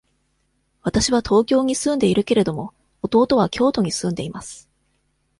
[0.81, 4.67] わたしは東京に住んでいるけれども、弟は京都に住んでいます。